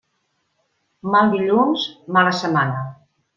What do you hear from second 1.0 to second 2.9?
Mal dilluns, mala setmana.